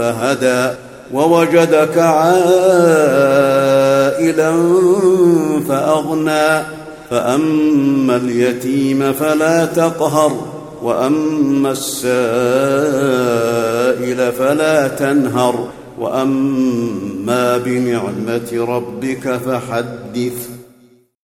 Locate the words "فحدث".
19.36-20.59